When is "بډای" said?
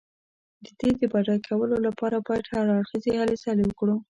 1.11-1.39